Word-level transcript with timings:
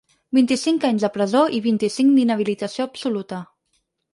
Vint-i-cinc 0.37 0.87
anys 0.89 1.03
de 1.05 1.11
presó 1.17 1.43
i 1.57 1.61
vint-i-cinc 1.67 2.11
d’inhabilitació 2.17 2.89
absoluta. 2.91 3.45